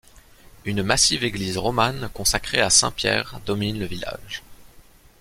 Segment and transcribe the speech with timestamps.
[0.65, 4.41] Une massive église romane consacrée à saint Pierre domine le village.